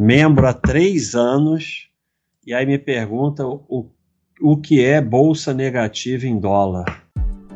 membro 0.00 0.46
há 0.46 0.54
três 0.54 1.14
anos, 1.14 1.90
e 2.46 2.54
aí 2.54 2.64
me 2.64 2.78
pergunta 2.78 3.46
o, 3.46 3.90
o 4.40 4.56
que 4.56 4.82
é 4.82 4.98
bolsa 4.98 5.52
negativa 5.52 6.26
em 6.26 6.40
dólar. 6.40 7.04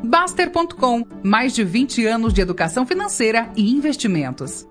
Baster.com 0.05 1.07
mais 1.23 1.55
de 1.55 1.65
20 1.65 2.05
anos 2.05 2.35
de 2.35 2.43
educação 2.43 2.87
financeira 2.87 3.51
e 3.57 3.71
investimentos. 3.71 4.69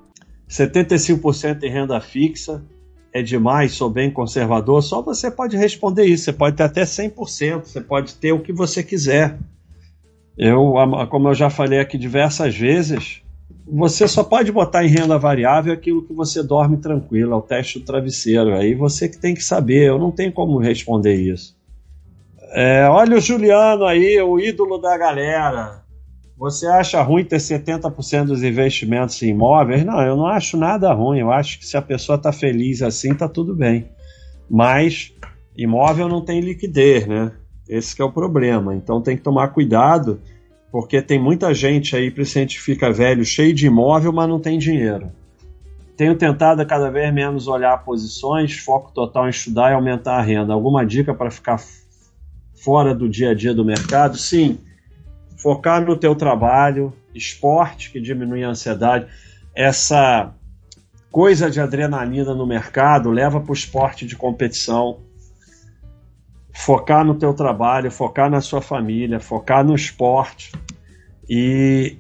75% 0.48 1.64
em 1.64 1.70
renda 1.70 2.00
fixa 2.00 2.64
é 3.12 3.24
demais, 3.24 3.74
sou 3.74 3.90
bem 3.90 4.12
conservador. 4.12 4.84
Só 4.84 5.02
você 5.02 5.32
pode 5.32 5.58
responder 5.58 6.06
isso. 6.06 6.26
Você 6.26 6.34
pode 6.34 6.56
ter 6.56 6.64
até 6.64 6.84
100%, 6.84 7.64
você 7.64 7.82
pode 7.82 8.14
ter 8.16 8.34
o 8.34 8.40
que 8.40 8.54
você 8.54 8.84
quiser. 8.84 9.40
Eu, 10.38 10.74
como 11.10 11.30
eu 11.30 11.34
já 11.34 11.50
falei 11.50 11.80
aqui 11.80 11.98
diversas 11.98 12.56
vezes, 12.56 13.23
você 13.66 14.08
só 14.08 14.24
pode 14.24 14.52
botar 14.52 14.84
em 14.84 14.90
renda 14.90 15.18
variável 15.18 15.74
aquilo 15.74 16.06
que 16.06 16.14
você 16.14 16.44
dorme 16.44 16.78
tranquilo, 16.78 17.34
é 17.34 17.36
o 17.36 17.42
teste 17.42 17.80
do 17.80 17.86
travesseiro. 17.86 18.54
Aí 18.54 18.76
você 18.76 19.08
que 19.08 19.18
tem 19.18 19.34
que 19.34 19.44
saber, 19.44 19.88
eu 19.88 19.98
não 19.98 20.12
tenho 20.12 20.32
como 20.32 20.58
responder 20.58 21.16
isso. 21.16 21.56
É, 22.52 22.88
olha 22.88 23.18
o 23.18 23.22
Juliano 23.22 23.86
aí, 23.86 24.22
o 24.22 24.40
ídolo 24.40 24.78
da 24.78 24.98
galera. 24.98 25.84
Você 26.38 26.68
acha 26.68 27.02
ruim 27.02 27.24
ter 27.24 27.38
70% 27.38 28.26
dos 28.26 28.44
investimentos 28.44 29.22
em 29.24 29.30
imóveis? 29.30 29.86
Não, 29.86 30.02
eu 30.02 30.18
não 30.18 30.28
acho 30.28 30.58
nada 30.58 30.92
ruim. 30.94 31.20
Eu 31.20 31.32
acho 31.32 31.58
que 31.58 31.66
se 31.66 31.78
a 31.78 31.82
pessoa 31.82 32.18
está 32.18 32.32
feliz 32.32 32.82
assim, 32.82 33.14
tá 33.14 33.30
tudo 33.30 33.56
bem. 33.56 33.90
Mas 34.50 35.14
imóvel 35.56 36.10
não 36.10 36.24
tem 36.24 36.42
liquidez, 36.42 37.08
né? 37.08 37.32
Esse 37.68 38.00
é 38.02 38.06
o 38.06 38.12
problema. 38.12 38.76
Então 38.76 39.02
tem 39.02 39.16
que 39.16 39.24
tomar 39.24 39.48
cuidado 39.50 40.20
porque 40.74 41.04
tem 41.04 41.20
muita 41.20 41.54
gente 41.54 41.96
aí, 41.96 42.10
principalmente 42.10 42.60
fica 42.60 42.92
velho, 42.92 43.24
cheio 43.24 43.54
de 43.54 43.68
imóvel, 43.68 44.12
mas 44.12 44.28
não 44.28 44.40
tem 44.40 44.58
dinheiro. 44.58 45.12
Tenho 45.96 46.18
tentado 46.18 46.66
cada 46.66 46.90
vez 46.90 47.14
menos 47.14 47.48
olhar 47.48 47.78
posições, 47.84 48.58
foco 48.58 48.92
total 48.92 49.28
em 49.28 49.30
estudar 49.30 49.70
e 49.70 49.76
aumentar 49.76 50.18
a 50.18 50.22
renda. 50.24 50.52
Alguma 50.52 50.84
dica 50.84 51.14
para 51.14 51.30
ficar 51.30 51.62
fora 52.56 52.96
do 52.96 53.08
dia 53.08 53.30
a 53.30 53.34
dia 53.36 53.54
do 53.54 53.64
mercado? 53.64 54.18
Sim, 54.18 54.58
focar 55.38 55.86
no 55.86 55.96
teu 55.96 56.16
trabalho, 56.16 56.92
esporte 57.14 57.92
que 57.92 58.02
diminui 58.02 58.44
a 58.44 58.50
ansiedade, 58.50 59.06
essa 59.54 60.34
coisa 61.12 61.52
de 61.52 61.62
adrenalina 61.62 62.34
no 62.34 62.48
mercado 62.48 63.12
leva 63.12 63.40
para 63.40 63.52
o 63.52 63.54
esporte 63.54 64.08
de 64.08 64.16
competição. 64.16 64.98
Focar 66.56 67.04
no 67.04 67.16
teu 67.16 67.34
trabalho, 67.34 67.92
focar 67.92 68.30
na 68.30 68.40
sua 68.40 68.62
família, 68.62 69.20
focar 69.20 69.64
no 69.64 69.74
esporte 69.74 70.52
e 71.30 71.98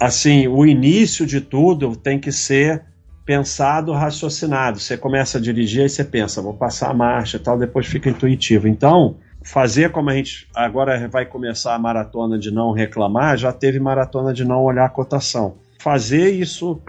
assim, 0.00 0.46
o 0.48 0.64
início 0.66 1.26
de 1.26 1.40
tudo 1.40 1.96
tem 1.96 2.18
que 2.18 2.32
ser 2.32 2.84
pensado, 3.24 3.92
raciocinado. 3.92 4.78
Você 4.78 4.96
começa 4.96 5.38
a 5.38 5.40
dirigir 5.40 5.84
e 5.84 5.88
você 5.88 6.04
pensa, 6.04 6.42
vou 6.42 6.54
passar 6.54 6.90
a 6.90 6.94
marcha, 6.94 7.38
tal, 7.38 7.58
depois 7.58 7.86
fica 7.86 8.10
intuitivo. 8.10 8.68
Então, 8.68 9.16
fazer 9.42 9.90
como 9.90 10.10
a 10.10 10.14
gente 10.14 10.48
agora 10.54 11.08
vai 11.08 11.26
começar 11.26 11.74
a 11.74 11.78
maratona 11.78 12.38
de 12.38 12.50
não 12.50 12.72
reclamar, 12.72 13.36
já 13.36 13.52
teve 13.52 13.80
maratona 13.80 14.32
de 14.32 14.44
não 14.44 14.62
olhar 14.62 14.84
a 14.84 14.90
cotação. 14.90 15.56
Fazer 15.78 16.30
isso 16.30 16.80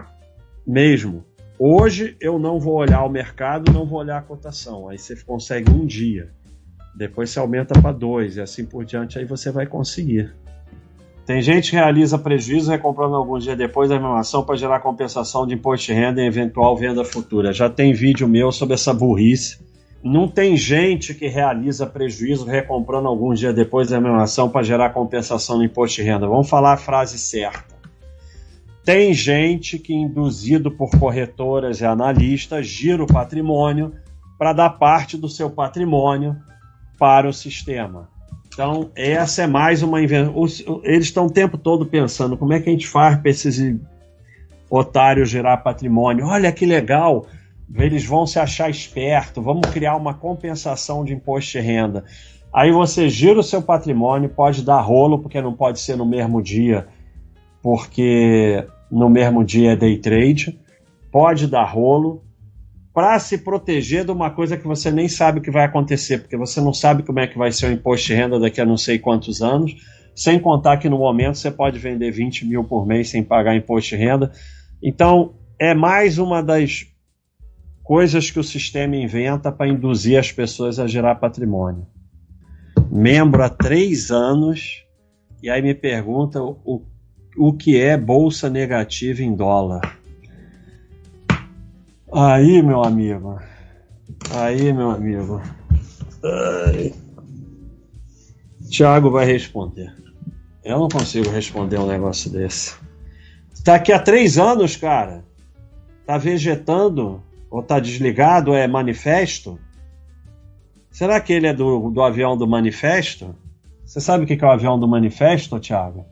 mesmo. 0.66 1.24
Hoje 1.58 2.16
eu 2.20 2.38
não 2.38 2.60
vou 2.60 2.74
olhar 2.74 3.02
o 3.04 3.08
mercado, 3.08 3.72
não 3.72 3.86
vou 3.86 4.00
olhar 4.00 4.18
a 4.18 4.22
cotação. 4.22 4.88
Aí 4.88 4.98
você 4.98 5.16
consegue 5.16 5.70
um 5.70 5.86
dia. 5.86 6.30
Depois 6.94 7.30
você 7.30 7.38
aumenta 7.38 7.80
para 7.80 7.92
dois 7.92 8.36
e 8.36 8.40
assim 8.40 8.64
por 8.64 8.84
diante, 8.84 9.18
aí 9.18 9.24
você 9.24 9.50
vai 9.50 9.66
conseguir. 9.66 10.34
Tem 11.26 11.42
gente 11.42 11.70
que 11.70 11.76
realiza 11.76 12.16
prejuízo 12.16 12.70
recomprando 12.70 13.16
alguns 13.16 13.42
dias 13.42 13.58
depois 13.58 13.90
da 13.90 13.98
mesma 13.98 14.20
ação 14.20 14.44
para 14.44 14.54
gerar 14.54 14.78
compensação 14.78 15.44
de 15.44 15.54
imposto 15.54 15.86
de 15.86 15.92
renda 15.92 16.22
em 16.22 16.26
eventual 16.26 16.76
venda 16.76 17.04
futura. 17.04 17.52
Já 17.52 17.68
tem 17.68 17.92
vídeo 17.92 18.28
meu 18.28 18.52
sobre 18.52 18.74
essa 18.74 18.94
burrice. 18.94 19.58
Não 20.04 20.28
tem 20.28 20.56
gente 20.56 21.12
que 21.14 21.26
realiza 21.26 21.84
prejuízo 21.84 22.44
recomprando 22.44 23.08
alguns 23.08 23.40
dias 23.40 23.52
depois 23.52 23.88
da 23.88 24.00
mesma 24.00 24.22
ação 24.22 24.48
para 24.48 24.62
gerar 24.62 24.90
compensação 24.90 25.58
no 25.58 25.64
imposto 25.64 25.96
de 25.96 26.02
renda. 26.02 26.28
Vamos 26.28 26.48
falar 26.48 26.74
a 26.74 26.76
frase 26.76 27.18
certa. 27.18 27.74
Tem 28.84 29.12
gente 29.12 29.80
que, 29.80 29.92
induzido 29.92 30.70
por 30.70 30.90
corretoras 30.96 31.80
e 31.80 31.84
analistas, 31.84 32.68
gira 32.68 33.02
o 33.02 33.06
patrimônio 33.06 33.92
para 34.38 34.52
dar 34.52 34.70
parte 34.70 35.16
do 35.16 35.28
seu 35.28 35.50
patrimônio 35.50 36.36
para 36.96 37.28
o 37.28 37.32
sistema. 37.32 38.14
Então, 38.56 38.90
essa 38.96 39.42
é 39.42 39.46
mais 39.46 39.82
uma 39.82 40.00
invenção. 40.00 40.34
Eles 40.82 41.04
estão 41.04 41.26
o 41.26 41.30
tempo 41.30 41.58
todo 41.58 41.84
pensando 41.84 42.38
como 42.38 42.54
é 42.54 42.58
que 42.58 42.70
a 42.70 42.72
gente 42.72 42.88
faz 42.88 43.18
para 43.18 43.30
esses 43.30 43.60
otários 44.70 45.28
gerar 45.28 45.58
patrimônio. 45.58 46.24
Olha 46.24 46.50
que 46.50 46.64
legal, 46.64 47.26
eles 47.74 48.06
vão 48.06 48.26
se 48.26 48.38
achar 48.38 48.70
esperto, 48.70 49.42
vamos 49.42 49.68
criar 49.68 49.94
uma 49.94 50.14
compensação 50.14 51.04
de 51.04 51.12
imposto 51.12 51.52
de 51.52 51.60
renda. 51.60 52.04
Aí 52.50 52.72
você 52.72 53.10
gira 53.10 53.38
o 53.38 53.42
seu 53.42 53.60
patrimônio, 53.60 54.30
pode 54.30 54.64
dar 54.64 54.80
rolo, 54.80 55.18
porque 55.18 55.38
não 55.42 55.52
pode 55.52 55.78
ser 55.78 55.94
no 55.94 56.06
mesmo 56.06 56.42
dia, 56.42 56.88
porque 57.62 58.66
no 58.90 59.10
mesmo 59.10 59.44
dia 59.44 59.72
é 59.72 59.76
day 59.76 59.98
trade, 59.98 60.58
pode 61.12 61.46
dar 61.46 61.64
rolo, 61.64 62.22
para 62.96 63.18
se 63.18 63.36
proteger 63.36 64.06
de 64.06 64.10
uma 64.10 64.30
coisa 64.30 64.56
que 64.56 64.66
você 64.66 64.90
nem 64.90 65.06
sabe 65.06 65.38
o 65.38 65.42
que 65.42 65.50
vai 65.50 65.66
acontecer, 65.66 66.16
porque 66.16 66.34
você 66.34 66.62
não 66.62 66.72
sabe 66.72 67.02
como 67.02 67.20
é 67.20 67.26
que 67.26 67.36
vai 67.36 67.52
ser 67.52 67.66
o 67.66 67.70
imposto 67.70 68.06
de 68.06 68.14
renda 68.14 68.40
daqui 68.40 68.58
a 68.58 68.64
não 68.64 68.78
sei 68.78 68.98
quantos 68.98 69.42
anos, 69.42 69.76
sem 70.14 70.40
contar 70.40 70.78
que 70.78 70.88
no 70.88 70.96
momento 70.96 71.36
você 71.36 71.50
pode 71.50 71.78
vender 71.78 72.10
20 72.10 72.46
mil 72.46 72.64
por 72.64 72.86
mês 72.86 73.10
sem 73.10 73.22
pagar 73.22 73.54
imposto 73.54 73.90
de 73.90 73.96
renda. 73.96 74.32
Então, 74.82 75.34
é 75.58 75.74
mais 75.74 76.16
uma 76.16 76.42
das 76.42 76.86
coisas 77.82 78.30
que 78.30 78.40
o 78.40 78.42
sistema 78.42 78.96
inventa 78.96 79.52
para 79.52 79.68
induzir 79.68 80.18
as 80.18 80.32
pessoas 80.32 80.78
a 80.78 80.86
gerar 80.86 81.16
patrimônio. 81.16 81.86
Membro 82.90 83.42
há 83.42 83.50
três 83.50 84.10
anos, 84.10 84.86
e 85.42 85.50
aí 85.50 85.60
me 85.60 85.74
pergunta 85.74 86.42
o, 86.42 86.82
o 87.36 87.52
que 87.52 87.78
é 87.78 87.94
bolsa 87.94 88.48
negativa 88.48 89.22
em 89.22 89.36
dólar. 89.36 89.82
Aí, 92.12 92.62
meu 92.62 92.82
amigo. 92.82 93.38
Aí, 94.30 94.72
meu 94.72 94.90
amigo. 94.90 95.42
Ai. 96.22 96.94
Tiago 98.68 99.10
vai 99.10 99.26
responder. 99.26 99.92
Eu 100.64 100.78
não 100.78 100.88
consigo 100.88 101.28
responder 101.30 101.78
um 101.78 101.86
negócio 101.86 102.30
desse. 102.30 102.76
Tá 103.64 103.76
aqui 103.76 103.92
há 103.92 103.98
três 103.98 104.38
anos, 104.38 104.76
cara. 104.76 105.24
Tá 106.04 106.18
vegetando? 106.18 107.22
Ou 107.50 107.62
tá 107.62 107.80
desligado? 107.80 108.54
É 108.54 108.66
manifesto? 108.66 109.58
Será 110.90 111.20
que 111.20 111.32
ele 111.32 111.46
é 111.46 111.52
do, 111.52 111.90
do 111.90 112.02
avião 112.02 112.36
do 112.36 112.46
manifesto? 112.46 113.34
Você 113.84 114.00
sabe 114.00 114.24
o 114.24 114.26
que 114.26 114.42
é 114.42 114.46
o 114.46 114.50
avião 114.50 114.78
do 114.78 114.88
manifesto, 114.88 115.58
Tiago? 115.60 116.04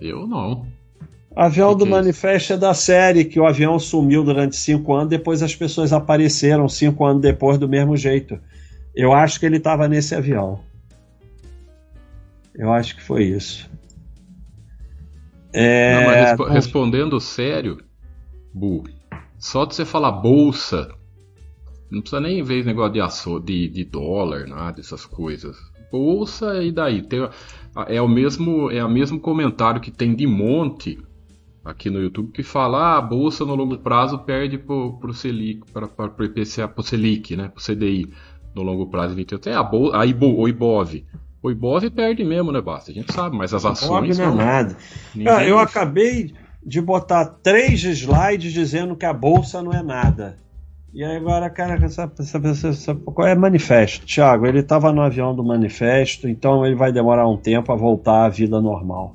Eu 0.00 0.26
não. 0.26 0.66
Avião 1.36 1.76
do 1.76 1.84
Manifesto 1.84 2.54
é 2.54 2.56
da 2.56 2.72
série 2.72 3.22
que 3.22 3.38
o 3.38 3.46
avião 3.46 3.78
sumiu 3.78 4.24
durante 4.24 4.56
cinco 4.56 4.94
anos, 4.94 5.10
depois 5.10 5.42
as 5.42 5.54
pessoas 5.54 5.92
apareceram 5.92 6.66
cinco 6.66 7.04
anos 7.04 7.20
depois 7.20 7.58
do 7.58 7.68
mesmo 7.68 7.94
jeito. 7.94 8.40
Eu 8.94 9.12
acho 9.12 9.38
que 9.38 9.44
ele 9.44 9.58
estava 9.58 9.86
nesse 9.86 10.14
avião. 10.14 10.60
Eu 12.54 12.72
acho 12.72 12.96
que 12.96 13.02
foi 13.02 13.24
isso. 13.24 13.70
É... 15.52 15.96
Não, 15.96 16.06
mas 16.06 16.28
respo 16.30 16.44
respondendo 16.44 17.20
sério, 17.20 17.82
Bu, 18.54 18.84
só 19.38 19.66
de 19.66 19.74
você 19.74 19.84
falar 19.84 20.12
bolsa, 20.12 20.88
não 21.90 22.00
precisa 22.00 22.20
nem 22.22 22.42
ver 22.42 22.64
negócio 22.64 22.94
de, 22.94 23.00
aço, 23.02 23.40
de, 23.40 23.68
de 23.68 23.84
dólar, 23.84 24.46
nada 24.46 24.76
dessas 24.78 25.04
coisas. 25.04 25.54
Bolsa 25.92 26.62
e 26.62 26.72
daí? 26.72 27.02
Tem, 27.02 27.28
é 27.88 28.00
o 28.00 28.08
mesmo 28.08 28.70
é 28.70 28.82
o 28.82 28.88
mesmo 28.88 29.20
comentário 29.20 29.82
que 29.82 29.90
tem 29.90 30.14
de 30.14 30.26
monte 30.26 30.98
aqui 31.66 31.90
no 31.90 32.00
YouTube 32.00 32.32
que 32.32 32.42
fala 32.42 32.78
ah, 32.78 32.98
a 32.98 33.00
bolsa 33.02 33.44
no 33.44 33.54
longo 33.54 33.76
prazo 33.78 34.18
perde 34.20 34.56
pro, 34.56 34.94
pro 34.98 35.12
Selic, 35.12 35.62
para 35.72 35.86
o 35.86 36.24
IPCA, 36.24 36.68
pro 36.68 36.82
Selic, 36.82 37.36
né, 37.36 37.48
pro 37.48 37.62
CDI 37.62 38.10
no 38.54 38.62
longo 38.62 38.86
prazo 38.86 39.14
28. 39.14 39.42
Tem 39.42 39.52
a, 39.52 39.62
bol, 39.62 39.94
a 39.94 40.06
Ibo, 40.06 40.38
o 40.38 40.48
Ibov. 40.48 41.04
O 41.42 41.50
Ibov 41.50 41.90
perde 41.90 42.24
mesmo, 42.24 42.50
né, 42.50 42.60
Basta? 42.60 42.90
A 42.90 42.94
gente 42.94 43.12
sabe, 43.12 43.36
mas 43.36 43.52
as 43.52 43.64
ações. 43.64 44.16
Não, 44.18 44.34
não 44.34 44.40
é 44.40 44.44
nada. 44.44 44.76
Ah, 45.28 45.44
eu 45.44 45.58
acabei 45.58 46.32
de 46.64 46.80
botar 46.80 47.24
três 47.24 47.84
slides 47.84 48.52
dizendo 48.52 48.96
que 48.96 49.04
a 49.04 49.12
bolsa 49.12 49.62
não 49.62 49.72
é 49.72 49.82
nada. 49.82 50.36
E 50.92 51.04
aí 51.04 51.16
agora, 51.16 51.50
cara, 51.50 51.74
essa, 51.84 52.10
essa, 52.18 52.38
essa, 52.38 52.68
essa, 52.68 52.94
qual 52.94 53.28
é 53.28 53.34
manifesto? 53.34 54.06
Tiago, 54.06 54.46
ele 54.46 54.60
estava 54.60 54.90
no 54.92 55.02
avião 55.02 55.36
do 55.36 55.44
manifesto, 55.44 56.26
então 56.26 56.64
ele 56.64 56.74
vai 56.74 56.90
demorar 56.90 57.28
um 57.28 57.36
tempo 57.36 57.70
a 57.70 57.76
voltar 57.76 58.24
à 58.24 58.28
vida 58.30 58.60
normal. 58.60 59.14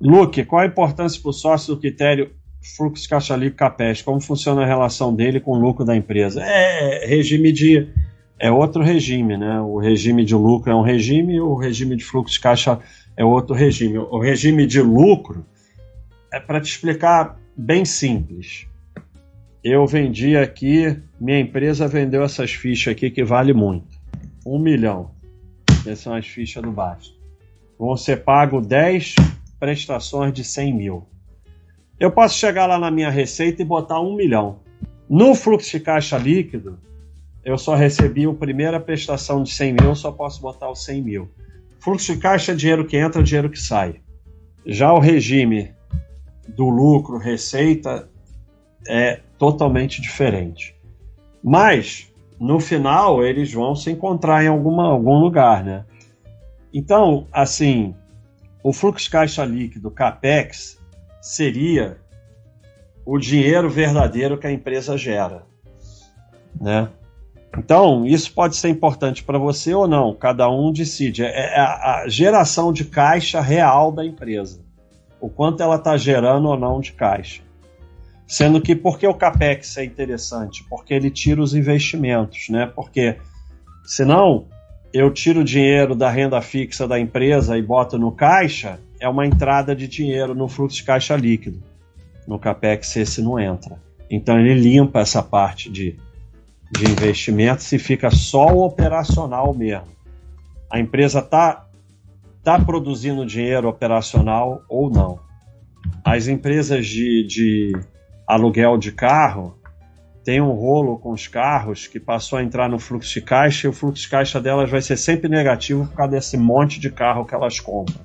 Luke, 0.00 0.44
qual 0.44 0.62
a 0.62 0.66
importância 0.66 1.20
para 1.20 1.30
o 1.30 1.32
sócio 1.32 1.74
do 1.74 1.80
critério 1.80 2.30
fluxo 2.76 3.08
caixa 3.08 3.36
livre 3.36 3.56
capes? 3.56 4.02
Como 4.02 4.20
funciona 4.20 4.62
a 4.62 4.66
relação 4.66 5.14
dele 5.14 5.40
com 5.40 5.52
o 5.52 5.58
lucro 5.58 5.84
da 5.84 5.94
empresa? 5.94 6.42
É 6.42 7.06
regime 7.06 7.52
de 7.52 7.88
é 8.38 8.50
outro 8.50 8.82
regime, 8.82 9.36
né? 9.36 9.60
O 9.60 9.78
regime 9.78 10.24
de 10.24 10.34
lucro 10.34 10.70
é 10.70 10.74
um 10.74 10.82
regime, 10.82 11.40
o 11.40 11.54
regime 11.54 11.96
de 11.96 12.04
fluxo 12.04 12.34
de 12.34 12.40
caixa 12.40 12.78
é 13.16 13.24
outro 13.24 13.54
regime. 13.54 13.98
O 13.98 14.18
regime 14.18 14.66
de 14.66 14.80
lucro 14.80 15.46
é 16.32 16.40
para 16.40 16.60
te 16.60 16.70
explicar 16.70 17.38
bem 17.56 17.84
simples. 17.84 18.66
eu 19.62 19.86
vendi 19.86 20.36
aqui, 20.36 20.98
minha 21.18 21.38
empresa 21.40 21.88
vendeu 21.88 22.22
essas 22.22 22.52
fichas 22.52 22.92
aqui 22.92 23.10
que 23.10 23.24
vale 23.24 23.52
muito. 23.52 23.96
Um 24.44 24.58
milhão. 24.58 25.12
Essas 25.86 26.00
são 26.00 26.14
as 26.14 26.26
fichas 26.26 26.62
do. 26.62 27.14
Vão 27.78 27.96
ser 27.96 28.24
pago 28.24 28.60
10 28.60 29.14
prestações 29.58 30.32
de 30.32 30.44
100 30.44 30.74
mil. 30.74 31.08
Eu 31.98 32.10
posso 32.10 32.38
chegar 32.38 32.66
lá 32.66 32.78
na 32.78 32.90
minha 32.90 33.10
receita 33.10 33.62
e 33.62 33.64
botar 33.64 34.00
um 34.00 34.16
milhão. 34.16 34.60
No 35.08 35.34
fluxo 35.34 35.70
de 35.70 35.80
caixa 35.80 36.18
líquido, 36.18 36.78
eu 37.44 37.58
só 37.58 37.74
recebi 37.74 38.26
a 38.26 38.32
primeira 38.32 38.80
prestação 38.80 39.42
de 39.42 39.50
100 39.50 39.76
mil, 39.80 39.94
só 39.94 40.10
posso 40.10 40.40
botar 40.40 40.70
os 40.70 40.84
100 40.84 41.02
mil. 41.02 41.30
Fluxo 41.78 42.14
de 42.14 42.20
caixa 42.20 42.52
é 42.52 42.54
dinheiro 42.54 42.86
que 42.86 42.96
entra, 42.96 43.22
dinheiro 43.22 43.50
que 43.50 43.58
sai. 43.58 44.00
Já 44.66 44.92
o 44.92 44.98
regime 44.98 45.72
do 46.48 46.68
lucro, 46.68 47.18
receita, 47.18 48.08
é 48.88 49.20
totalmente 49.38 50.00
diferente. 50.00 50.74
Mas, 51.42 52.10
no 52.40 52.58
final, 52.58 53.22
eles 53.22 53.52
vão 53.52 53.74
se 53.74 53.90
encontrar 53.90 54.42
em 54.42 54.48
alguma, 54.48 54.88
algum 54.88 55.18
lugar, 55.18 55.62
né? 55.62 55.84
Então, 56.72 57.26
assim, 57.30 57.94
o 58.64 58.72
fluxo 58.72 59.10
caixa 59.10 59.44
líquido, 59.44 59.90
CAPEX, 59.90 60.80
seria 61.20 61.98
o 63.04 63.18
dinheiro 63.18 63.68
verdadeiro 63.68 64.38
que 64.38 64.46
a 64.46 64.52
empresa 64.52 64.96
gera, 64.96 65.44
né? 66.58 66.88
Então, 67.58 68.06
isso 68.06 68.32
pode 68.32 68.56
ser 68.56 68.70
importante 68.70 69.22
para 69.22 69.38
você 69.38 69.74
ou 69.74 69.86
não, 69.86 70.14
cada 70.14 70.50
um 70.50 70.72
decide. 70.72 71.22
É, 71.22 71.28
é 71.28 71.60
a 71.60 72.04
geração 72.08 72.72
de 72.72 72.86
caixa 72.86 73.40
real 73.40 73.92
da 73.92 74.04
empresa. 74.04 74.60
O 75.20 75.28
quanto 75.28 75.62
ela 75.62 75.76
está 75.76 75.96
gerando 75.96 76.48
ou 76.48 76.58
não 76.58 76.80
de 76.80 76.92
caixa. 76.92 77.42
Sendo 78.26 78.60
que, 78.60 78.74
por 78.74 78.98
que 78.98 79.06
o 79.06 79.14
CAPEX 79.14 79.76
é 79.76 79.84
interessante? 79.84 80.64
Porque 80.68 80.94
ele 80.94 81.10
tira 81.10 81.40
os 81.40 81.54
investimentos, 81.54 82.48
né? 82.48 82.66
Porque, 82.66 83.18
senão, 83.84 84.46
eu 84.94 85.12
tiro 85.12 85.40
o 85.40 85.44
dinheiro 85.44 85.94
da 85.94 86.08
renda 86.08 86.40
fixa 86.40 86.86
da 86.88 86.98
empresa 86.98 87.58
e 87.58 87.62
boto 87.62 87.98
no 87.98 88.12
caixa, 88.12 88.80
é 89.00 89.08
uma 89.08 89.26
entrada 89.26 89.74
de 89.74 89.88
dinheiro 89.88 90.34
no 90.34 90.48
fluxo 90.48 90.76
de 90.76 90.84
caixa 90.84 91.16
líquido. 91.16 91.60
No 92.26 92.38
CAPEX 92.38 92.96
esse 92.96 93.20
não 93.20 93.38
entra. 93.38 93.76
Então 94.08 94.38
ele 94.38 94.54
limpa 94.54 95.00
essa 95.00 95.22
parte 95.22 95.68
de 95.68 95.98
de 96.70 96.90
investimentos 96.90 97.70
e 97.72 97.78
fica 97.78 98.10
só 98.10 98.46
o 98.46 98.64
operacional 98.64 99.54
mesmo. 99.54 99.88
A 100.70 100.80
empresa 100.80 101.20
está 101.20 101.66
tá 102.42 102.58
produzindo 102.58 103.24
dinheiro 103.24 103.68
operacional 103.68 104.62
ou 104.68 104.90
não. 104.90 105.20
As 106.04 106.26
empresas 106.26 106.86
de, 106.86 107.24
de 107.26 107.72
aluguel 108.26 108.76
de 108.76 108.90
carro 108.90 109.56
têm 110.24 110.40
um 110.40 110.52
rolo 110.52 110.98
com 110.98 111.12
os 111.12 111.28
carros 111.28 111.86
que 111.86 112.00
passou 112.00 112.38
a 112.38 112.42
entrar 112.42 112.68
no 112.68 112.78
fluxo 112.78 113.12
de 113.12 113.20
caixa 113.20 113.66
e 113.66 113.70
o 113.70 113.72
fluxo 113.72 114.02
de 114.02 114.08
caixa 114.08 114.40
delas 114.40 114.70
vai 114.70 114.80
ser 114.80 114.96
sempre 114.96 115.28
negativo 115.28 115.86
por 115.86 115.94
causa 115.94 116.12
desse 116.12 116.36
monte 116.36 116.80
de 116.80 116.90
carro 116.90 117.26
que 117.26 117.34
elas 117.34 117.60
compram. 117.60 118.00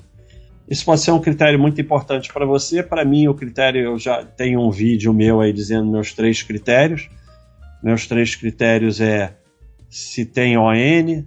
Isso 0.69 0.85
pode 0.85 1.01
ser 1.01 1.11
um 1.11 1.19
critério 1.19 1.57
muito 1.57 1.81
importante 1.81 2.31
para 2.31 2.45
você. 2.45 2.83
Para 2.83 3.03
mim, 3.03 3.27
o 3.27 3.33
critério, 3.33 3.81
eu 3.81 3.97
já 3.97 4.23
tenho 4.23 4.59
um 4.61 4.69
vídeo 4.69 5.11
meu 5.11 5.41
aí 5.41 5.51
dizendo 5.51 5.89
meus 5.89 6.13
três 6.13 6.43
critérios. 6.43 7.09
Meus 7.81 8.05
três 8.05 8.35
critérios 8.35 9.01
é 9.01 9.33
se 9.89 10.25
tem 10.25 10.57
ON, 10.57 11.23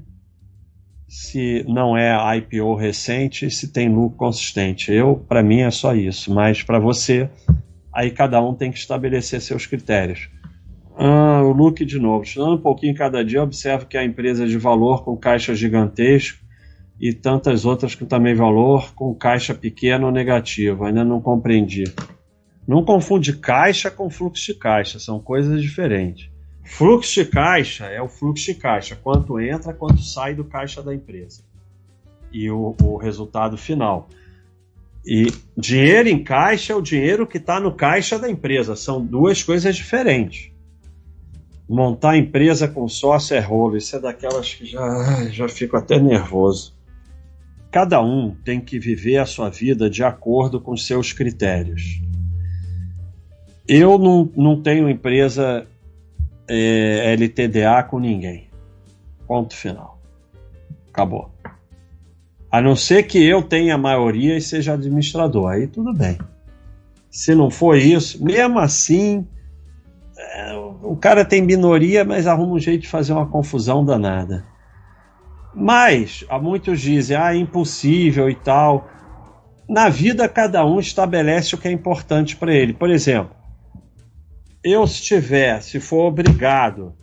se 1.08 1.64
não 1.66 1.96
é 1.96 2.14
IPO 2.36 2.76
recente, 2.76 3.50
se 3.50 3.72
tem 3.72 3.88
lucro 3.88 4.16
consistente. 4.16 4.92
Eu, 4.92 5.16
para 5.16 5.42
mim, 5.42 5.62
é 5.62 5.70
só 5.72 5.92
isso. 5.92 6.32
Mas 6.32 6.62
para 6.62 6.78
você, 6.78 7.28
aí 7.92 8.12
cada 8.12 8.40
um 8.40 8.54
tem 8.54 8.70
que 8.70 8.78
estabelecer 8.78 9.40
seus 9.40 9.66
critérios. 9.66 10.28
Ah, 10.96 11.42
o 11.42 11.52
look 11.52 11.84
de 11.84 11.98
novo. 11.98 12.24
Estudando 12.24 12.54
um 12.54 12.62
pouquinho 12.62 12.94
cada 12.94 13.24
dia, 13.24 13.42
observo 13.42 13.86
que 13.86 13.96
a 13.96 14.04
empresa 14.04 14.46
de 14.46 14.58
valor 14.58 15.04
com 15.04 15.16
caixa 15.16 15.54
gigantesco 15.54 16.38
e 17.00 17.12
tantas 17.12 17.64
outras 17.64 17.94
com 17.94 18.04
também 18.04 18.34
valor 18.34 18.94
com 18.94 19.14
caixa 19.14 19.54
pequeno 19.54 20.06
ou 20.06 20.12
negativo. 20.12 20.84
Ainda 20.84 21.02
não 21.04 21.20
compreendi. 21.20 21.84
Não 22.66 22.84
confunde 22.84 23.32
caixa 23.32 23.90
com 23.90 24.08
fluxo 24.08 24.52
de 24.52 24.58
caixa, 24.58 24.98
são 24.98 25.18
coisas 25.18 25.60
diferentes. 25.60 26.30
Fluxo 26.64 27.24
de 27.24 27.28
caixa 27.28 27.86
é 27.86 28.00
o 28.00 28.08
fluxo 28.08 28.46
de 28.46 28.54
caixa, 28.54 28.94
quanto 28.94 29.40
entra, 29.40 29.74
quanto 29.74 30.00
sai 30.00 30.34
do 30.34 30.44
caixa 30.44 30.80
da 30.80 30.94
empresa. 30.94 31.42
E 32.32 32.48
o, 32.50 32.76
o 32.80 32.96
resultado 32.96 33.58
final. 33.58 34.08
E 35.04 35.26
dinheiro 35.56 36.08
em 36.08 36.22
caixa 36.22 36.72
é 36.72 36.76
o 36.76 36.80
dinheiro 36.80 37.26
que 37.26 37.38
está 37.38 37.58
no 37.58 37.74
caixa 37.74 38.16
da 38.16 38.30
empresa. 38.30 38.76
São 38.76 39.04
duas 39.04 39.42
coisas 39.42 39.74
diferentes. 39.74 40.51
Montar 41.72 42.18
empresa 42.18 42.68
com 42.68 42.86
sócio 42.86 43.34
é 43.34 43.40
rolo. 43.40 43.78
Isso 43.78 43.96
é 43.96 43.98
daquelas 43.98 44.52
que 44.52 44.66
já, 44.66 45.24
já 45.30 45.48
fico 45.48 45.74
até 45.74 45.98
nervoso. 45.98 46.74
Cada 47.70 48.02
um 48.02 48.36
tem 48.44 48.60
que 48.60 48.78
viver 48.78 49.16
a 49.16 49.24
sua 49.24 49.48
vida 49.48 49.88
de 49.88 50.04
acordo 50.04 50.60
com 50.60 50.76
seus 50.76 51.14
critérios. 51.14 52.02
Eu 53.66 53.96
não, 53.96 54.30
não 54.36 54.60
tenho 54.60 54.86
empresa 54.86 55.66
é, 56.46 57.14
LTDA 57.14 57.82
com 57.84 57.98
ninguém. 57.98 58.50
Ponto 59.26 59.56
final. 59.56 59.98
Acabou. 60.90 61.32
A 62.50 62.60
não 62.60 62.76
ser 62.76 63.04
que 63.04 63.24
eu 63.24 63.42
tenha 63.42 63.78
maioria 63.78 64.36
e 64.36 64.42
seja 64.42 64.74
administrador. 64.74 65.52
Aí 65.52 65.66
tudo 65.66 65.94
bem. 65.94 66.18
Se 67.10 67.34
não 67.34 67.50
for 67.50 67.78
isso, 67.78 68.22
mesmo 68.22 68.58
assim, 68.58 69.26
o 70.82 70.96
cara 70.96 71.24
tem 71.24 71.42
minoria, 71.42 72.04
mas 72.04 72.26
arruma 72.26 72.54
um 72.54 72.58
jeito 72.58 72.82
de 72.82 72.88
fazer 72.88 73.12
uma 73.12 73.26
confusão 73.26 73.84
danada. 73.84 74.44
Mas, 75.54 76.24
há 76.28 76.38
muitos 76.38 76.80
dizem, 76.80 77.16
ah, 77.16 77.34
é 77.34 77.38
impossível 77.38 78.30
e 78.30 78.34
tal. 78.34 78.88
Na 79.68 79.88
vida, 79.88 80.28
cada 80.28 80.64
um 80.64 80.80
estabelece 80.80 81.54
o 81.54 81.58
que 81.58 81.68
é 81.68 81.72
importante 81.72 82.36
para 82.36 82.54
ele. 82.54 82.72
Por 82.72 82.90
exemplo, 82.90 83.36
eu 84.64 84.84
estiver, 84.84 85.60
se 85.60 85.80
for 85.80 86.06
obrigado 86.06 86.94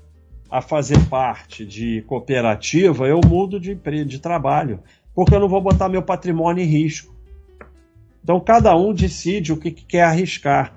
a 0.49 0.61
fazer 0.61 0.97
parte 1.07 1.65
de 1.65 2.01
cooperativa, 2.07 3.07
eu 3.07 3.21
mudo 3.25 3.59
de, 3.59 3.75
de 3.75 4.19
trabalho, 4.19 4.81
porque 5.13 5.35
eu 5.35 5.39
não 5.39 5.49
vou 5.49 5.61
botar 5.61 5.89
meu 5.89 6.01
patrimônio 6.01 6.63
em 6.63 6.67
risco. 6.67 7.13
Então 8.23 8.39
cada 8.39 8.75
um 8.75 8.93
decide 8.93 9.53
o 9.53 9.57
que, 9.57 9.71
que 9.71 9.85
quer 9.85 10.03
arriscar. 10.03 10.73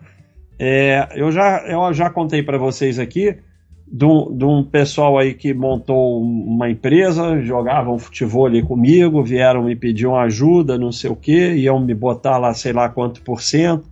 É, 0.64 1.09
eu, 1.17 1.32
já, 1.32 1.64
eu 1.67 1.93
já 1.93 2.09
contei 2.09 2.41
para 2.41 2.56
vocês 2.56 3.00
aqui 3.00 3.37
de 3.85 4.05
um, 4.06 4.62
pessoal 4.62 5.19
aí 5.19 5.35
que 5.35 5.52
montou 5.52 6.23
uma 6.23 6.71
empresa, 6.71 7.42
jogavam 7.42 7.99
futebol 7.99 8.47
ali 8.47 8.62
comigo, 8.62 9.25
vieram 9.25 9.64
me 9.64 9.75
pedir 9.75 10.07
uma 10.07 10.23
ajuda, 10.23 10.78
não 10.78 10.92
sei 10.92 11.11
o 11.11 11.16
que, 11.16 11.54
iam 11.54 11.85
me 11.85 11.92
botar 11.97 12.38
lá 12.38 12.54
sei 12.54 12.73
lá 12.73 12.88
quanto 12.88 13.23
por 13.23 13.42
cento. 13.42 13.90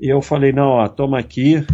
E 0.00 0.08
eu 0.08 0.22
falei, 0.22 0.52
não, 0.52 0.68
ó, 0.68 0.86
toma 0.86 1.18
aqui, 1.18 1.66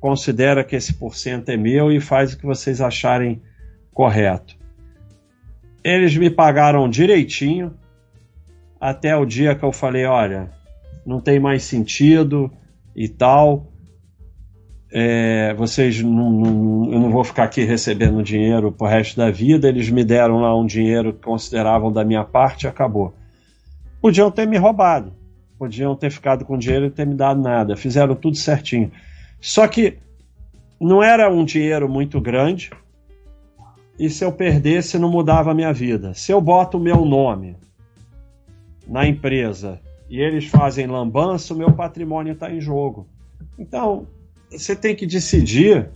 considera 0.00 0.64
que 0.64 0.74
esse 0.74 0.94
porcento 0.94 1.48
é 1.48 1.56
meu 1.56 1.92
e 1.92 2.00
faz 2.00 2.32
o 2.32 2.38
que 2.38 2.44
vocês 2.44 2.80
acharem 2.80 3.40
correto. 3.94 4.56
Eles 5.84 6.16
me 6.16 6.30
pagaram 6.30 6.90
direitinho 6.90 7.72
até 8.80 9.16
o 9.16 9.24
dia 9.24 9.54
que 9.54 9.64
eu 9.64 9.70
falei, 9.70 10.04
olha, 10.04 10.50
não 11.06 11.20
tem 11.20 11.38
mais 11.38 11.62
sentido 11.62 12.50
e 12.96 13.08
tal. 13.08 13.70
É, 14.90 15.52
vocês 15.54 16.00
não, 16.02 16.30
não, 16.30 16.92
eu 16.92 16.98
não 16.98 17.10
vou 17.10 17.22
ficar 17.22 17.44
aqui 17.44 17.62
recebendo 17.64 18.22
dinheiro 18.22 18.72
pro 18.72 18.86
resto 18.86 19.16
da 19.16 19.30
vida. 19.30 19.68
Eles 19.68 19.90
me 19.90 20.02
deram 20.02 20.40
lá 20.40 20.58
um 20.58 20.64
dinheiro 20.64 21.12
que 21.12 21.20
consideravam 21.20 21.92
da 21.92 22.02
minha 22.02 22.24
parte 22.24 22.64
e 22.64 22.68
acabou. 22.68 23.12
Podiam 24.00 24.30
ter 24.30 24.46
me 24.46 24.56
roubado, 24.56 25.12
podiam 25.58 25.94
ter 25.94 26.10
ficado 26.10 26.44
com 26.44 26.56
dinheiro 26.56 26.86
e 26.86 26.90
ter 26.90 27.06
me 27.06 27.14
dado 27.14 27.42
nada. 27.42 27.76
Fizeram 27.76 28.14
tudo 28.14 28.36
certinho. 28.36 28.90
Só 29.40 29.68
que 29.68 29.98
não 30.80 31.02
era 31.02 31.30
um 31.30 31.44
dinheiro 31.44 31.88
muito 31.88 32.20
grande 32.20 32.70
e 33.98 34.08
se 34.08 34.24
eu 34.24 34.32
perdesse 34.32 34.98
não 34.98 35.10
mudava 35.10 35.50
a 35.50 35.54
minha 35.54 35.72
vida. 35.72 36.14
Se 36.14 36.32
eu 36.32 36.40
boto 36.40 36.78
o 36.78 36.80
meu 36.80 37.04
nome 37.04 37.56
na 38.86 39.06
empresa 39.06 39.80
e 40.08 40.20
eles 40.20 40.46
fazem 40.46 40.86
lambança, 40.86 41.54
o 41.54 41.56
meu 41.56 41.72
patrimônio 41.72 42.32
está 42.32 42.50
em 42.50 42.60
jogo. 42.60 43.06
Então, 43.58 44.06
você 44.50 44.76
tem 44.76 44.94
que 44.94 45.06
decidir 45.06 45.88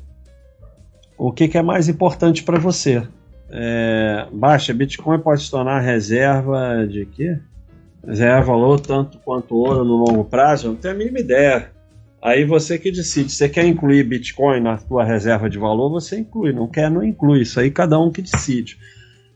o 1.16 1.30
que, 1.32 1.48
que 1.48 1.58
é 1.58 1.62
mais 1.62 1.88
importante 1.88 2.42
para 2.42 2.58
você. 2.58 3.06
É, 3.50 4.26
baixa, 4.32 4.72
Bitcoin 4.72 5.18
pode 5.18 5.42
se 5.42 5.50
tornar 5.50 5.80
reserva 5.80 6.86
de 6.86 7.04
quê? 7.06 7.38
Reserva 8.06 8.46
valor 8.46 8.80
tanto 8.80 9.18
quanto 9.18 9.54
ouro 9.54 9.84
no 9.84 9.96
longo 9.96 10.24
prazo? 10.24 10.66
Eu 10.66 10.72
não 10.72 10.78
tenho 10.78 10.94
a 10.94 10.96
mínima 10.96 11.20
ideia. 11.20 11.70
Aí 12.22 12.44
você 12.44 12.78
que 12.78 12.90
decide. 12.90 13.32
Você 13.32 13.48
quer 13.48 13.66
incluir 13.66 14.04
Bitcoin 14.04 14.60
na 14.60 14.78
sua 14.78 15.04
reserva 15.04 15.48
de 15.48 15.58
valor, 15.58 15.90
você 15.90 16.18
inclui. 16.18 16.52
Não 16.52 16.66
quer, 16.66 16.90
não 16.90 17.02
inclui. 17.02 17.42
Isso 17.42 17.58
aí 17.58 17.70
cada 17.70 17.98
um 17.98 18.10
que 18.10 18.22
decide. 18.22 18.78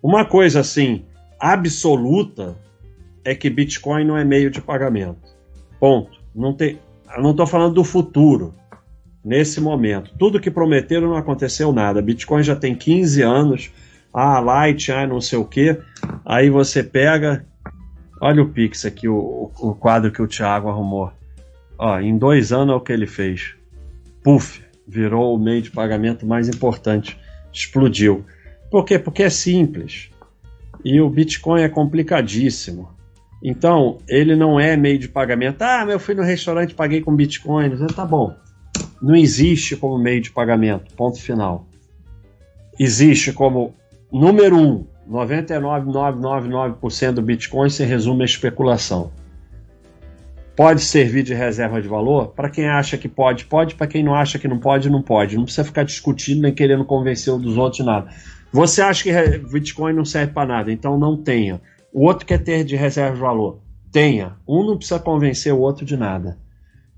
Uma 0.02 0.24
coisa 0.24 0.60
assim, 0.60 1.04
absoluta, 1.38 2.54
é 3.24 3.34
que 3.34 3.48
Bitcoin 3.48 4.04
não 4.04 4.16
é 4.16 4.24
meio 4.24 4.50
de 4.50 4.60
pagamento. 4.60 5.18
Ponto. 5.80 6.20
Não 6.34 6.52
tem, 6.52 6.78
não 7.18 7.30
estou 7.30 7.46
falando 7.46 7.74
do 7.74 7.84
futuro. 7.84 8.54
nesse 9.24 9.60
momento. 9.60 10.12
Tudo 10.18 10.38
que 10.38 10.50
prometeram 10.50 11.08
não 11.08 11.16
aconteceu 11.16 11.72
nada. 11.72 12.02
Bitcoin 12.02 12.42
já 12.42 12.54
tem 12.54 12.74
15 12.74 13.22
anos. 13.22 13.72
Ah, 14.12 14.38
Light, 14.38 14.92
ah, 14.92 15.06
não 15.06 15.20
sei 15.20 15.38
o 15.38 15.44
que. 15.44 15.76
Aí 16.24 16.50
você 16.50 16.82
pega. 16.82 17.44
Olha 18.20 18.42
o 18.42 18.48
Pix 18.48 18.84
aqui, 18.84 19.08
o, 19.08 19.50
o 19.58 19.74
quadro 19.74 20.12
que 20.12 20.22
o 20.22 20.28
Thiago 20.28 20.68
arrumou. 20.68 21.10
Ó, 21.78 21.98
em 21.98 22.16
dois 22.16 22.52
anos 22.52 22.74
é 22.74 22.76
o 22.76 22.80
que 22.80 22.92
ele 22.92 23.06
fez. 23.06 23.54
Puf, 24.22 24.62
virou 24.86 25.34
o 25.34 25.38
meio 25.38 25.62
de 25.62 25.70
pagamento 25.70 26.26
mais 26.26 26.48
importante. 26.48 27.18
Explodiu. 27.52 28.24
Por 28.70 28.84
quê? 28.84 28.98
Porque 28.98 29.22
é 29.22 29.30
simples. 29.30 30.10
E 30.84 31.00
o 31.00 31.10
Bitcoin 31.10 31.62
é 31.62 31.68
complicadíssimo. 31.68 32.93
Então, 33.44 33.98
ele 34.08 34.34
não 34.34 34.58
é 34.58 34.74
meio 34.74 34.98
de 34.98 35.06
pagamento. 35.06 35.60
Ah, 35.60 35.84
eu 35.86 36.00
fui 36.00 36.14
no 36.14 36.22
restaurante 36.22 36.74
paguei 36.74 37.02
com 37.02 37.14
Bitcoin. 37.14 37.76
Tá 37.94 38.06
bom. 38.06 38.34
Não 39.02 39.14
existe 39.14 39.76
como 39.76 39.98
meio 39.98 40.22
de 40.22 40.30
pagamento. 40.30 40.94
Ponto 40.94 41.20
final. 41.20 41.66
Existe 42.80 43.34
como 43.34 43.74
número 44.10 44.56
um. 44.56 44.86
99,999% 45.06 47.12
do 47.12 47.20
Bitcoin 47.20 47.68
se 47.68 47.84
resume 47.84 48.22
à 48.22 48.24
especulação. 48.24 49.12
Pode 50.56 50.80
servir 50.80 51.22
de 51.22 51.34
reserva 51.34 51.82
de 51.82 51.88
valor? 51.88 52.28
Para 52.28 52.48
quem 52.48 52.66
acha 52.66 52.96
que 52.96 53.10
pode, 53.10 53.44
pode. 53.44 53.74
Para 53.74 53.86
quem 53.86 54.02
não 54.02 54.14
acha 54.14 54.38
que 54.38 54.48
não 54.48 54.58
pode, 54.58 54.88
não 54.88 55.02
pode. 55.02 55.36
Não 55.36 55.44
precisa 55.44 55.64
ficar 55.64 55.82
discutindo 55.82 56.40
nem 56.40 56.54
querendo 56.54 56.86
convencer 56.86 57.34
um 57.34 57.38
dos 57.38 57.58
outros 57.58 57.84
nada. 57.84 58.08
Você 58.50 58.80
acha 58.80 59.02
que 59.02 59.12
Bitcoin 59.38 59.92
não 59.92 60.06
serve 60.06 60.32
para 60.32 60.48
nada, 60.48 60.72
então 60.72 60.98
não 60.98 61.14
tenha. 61.14 61.60
O 61.94 62.08
outro 62.08 62.26
quer 62.26 62.42
ter 62.42 62.64
de 62.64 62.74
reserva 62.74 63.14
de 63.14 63.20
valor, 63.20 63.60
tenha. 63.92 64.34
Um 64.48 64.66
não 64.66 64.76
precisa 64.76 64.98
convencer 64.98 65.54
o 65.54 65.60
outro 65.60 65.86
de 65.86 65.96
nada. 65.96 66.36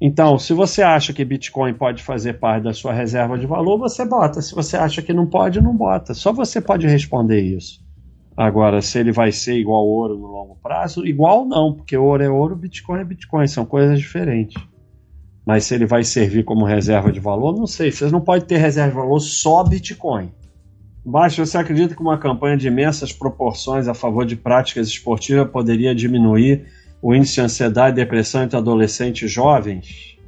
Então, 0.00 0.38
se 0.38 0.54
você 0.54 0.80
acha 0.80 1.12
que 1.12 1.22
Bitcoin 1.22 1.74
pode 1.74 2.02
fazer 2.02 2.38
parte 2.40 2.64
da 2.64 2.72
sua 2.72 2.94
reserva 2.94 3.36
de 3.36 3.46
valor, 3.46 3.76
você 3.76 4.06
bota. 4.06 4.40
Se 4.40 4.54
você 4.54 4.74
acha 4.74 5.02
que 5.02 5.12
não 5.12 5.26
pode, 5.26 5.60
não 5.60 5.76
bota. 5.76 6.14
Só 6.14 6.32
você 6.32 6.62
pode 6.62 6.86
responder 6.86 7.42
isso. 7.42 7.84
Agora, 8.34 8.80
se 8.80 8.98
ele 8.98 9.12
vai 9.12 9.32
ser 9.32 9.58
igual 9.58 9.86
ouro 9.86 10.16
no 10.16 10.28
longo 10.28 10.56
prazo, 10.62 11.06
igual 11.06 11.44
não, 11.44 11.74
porque 11.74 11.94
ouro 11.94 12.22
é 12.22 12.30
ouro, 12.30 12.56
Bitcoin 12.56 13.00
é 13.00 13.04
Bitcoin, 13.04 13.46
são 13.46 13.66
coisas 13.66 13.98
diferentes. 13.98 14.62
Mas 15.44 15.64
se 15.64 15.74
ele 15.74 15.84
vai 15.84 16.04
servir 16.04 16.42
como 16.42 16.64
reserva 16.64 17.12
de 17.12 17.20
valor, 17.20 17.54
não 17.54 17.66
sei. 17.66 17.92
Vocês 17.92 18.10
não 18.10 18.22
podem 18.22 18.46
ter 18.46 18.56
reserva 18.56 18.92
de 18.92 18.96
valor 18.96 19.20
só 19.20 19.62
Bitcoin. 19.62 20.30
Baixo, 21.08 21.46
você 21.46 21.56
acredita 21.56 21.94
que 21.94 22.02
uma 22.02 22.18
campanha 22.18 22.56
de 22.56 22.66
imensas 22.66 23.12
proporções 23.12 23.86
a 23.86 23.94
favor 23.94 24.26
de 24.26 24.34
práticas 24.34 24.88
esportivas 24.88 25.48
poderia 25.48 25.94
diminuir 25.94 26.66
o 27.00 27.14
índice 27.14 27.34
de 27.34 27.42
ansiedade 27.42 27.92
e 27.92 28.02
depressão 28.02 28.42
entre 28.42 28.56
adolescentes 28.56 29.30
jovens? 29.30 30.18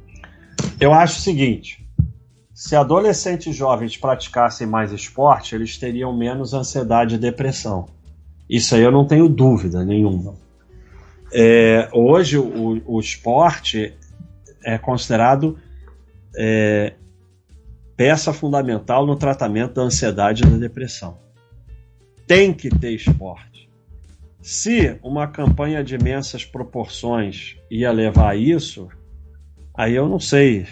Eu 0.79 0.93
acho 0.93 1.19
o 1.19 1.21
seguinte: 1.21 1.85
se 2.53 2.77
adolescentes 2.77 3.53
jovens 3.53 3.97
praticassem 3.97 4.65
mais 4.65 4.93
esporte, 4.93 5.53
eles 5.53 5.77
teriam 5.77 6.15
menos 6.15 6.53
ansiedade 6.53 7.15
e 7.15 7.17
depressão. 7.17 7.87
Isso 8.49 8.73
aí 8.73 8.81
eu 8.81 8.91
não 8.91 9.05
tenho 9.05 9.27
dúvida 9.27 9.83
nenhuma. 9.83 10.35
É, 11.33 11.89
hoje 11.91 12.37
o, 12.37 12.81
o, 12.85 13.01
esporte 13.01 13.93
é 14.63 14.77
considerado 14.77 15.59
é, 16.37 16.93
peça 17.99 18.31
fundamental 18.31 19.05
no 19.05 19.17
tratamento 19.17 19.73
da 19.73 19.81
ansiedade 19.81 20.41
e 20.41 20.49
da 20.49 20.55
depressão. 20.55 21.17
Tem 22.25 22.53
que 22.53 22.69
ter 22.69 22.93
esporte. 22.93 23.69
Se 24.41 24.97
uma 25.03 25.27
campanha 25.27 25.83
de 25.83 25.95
imensas 25.95 26.45
proporções 26.45 27.57
ia 27.69 27.91
levar 27.91 28.29
a 28.29 28.35
isso, 28.37 28.87
aí 29.75 29.95
eu 29.95 30.07
não 30.07 30.17
sei, 30.17 30.65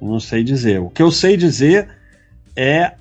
não 0.00 0.20
sei 0.20 0.44
dizer. 0.44 0.78
O 0.78 0.88
que 0.88 1.02
eu 1.02 1.10
sei 1.10 1.36
dizer 1.36 1.88
é 2.54 2.94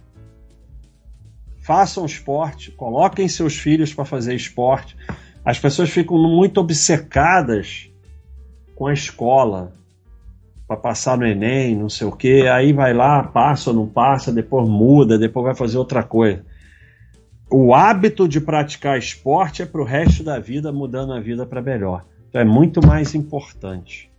façam 1.60 2.04
esporte, 2.04 2.72
coloquem 2.72 3.28
seus 3.28 3.56
filhos 3.56 3.94
para 3.94 4.06
fazer 4.06 4.34
esporte. 4.34 4.98
As 5.46 5.60
pessoas 5.60 5.92
ficam 5.92 6.18
muito 6.18 6.60
obcecadas 6.60 7.92
com 8.74 8.88
a 8.88 8.94
escola, 8.94 9.72
para 10.72 10.78
passar 10.78 11.18
no 11.18 11.28
Enem, 11.28 11.76
não 11.76 11.90
sei 11.90 12.08
o 12.08 12.14
que, 12.14 12.48
aí 12.48 12.72
vai 12.72 12.94
lá, 12.94 13.24
passa 13.24 13.72
ou 13.72 13.76
não 13.76 13.86
passa, 13.86 14.32
depois 14.32 14.70
muda, 14.70 15.18
depois 15.18 15.44
vai 15.44 15.54
fazer 15.56 15.78
outra 15.78 16.02
coisa. 16.02 16.46
O 17.52 17.76
hábito 17.76 18.26
de 18.26 18.40
praticar 18.40 18.98
esporte 18.98 19.62
é 19.62 19.66
para 19.66 19.82
o 19.82 19.84
resto 19.84 20.24
da 20.24 20.40
vida, 20.40 20.72
mudando 20.72 21.12
a 21.12 21.20
vida 21.20 21.46
para 21.46 21.62
melhor. 21.62 22.06
Então 22.30 22.40
é 22.40 22.46
muito 22.46 22.86
mais 22.86 23.14
importante. 23.14 24.10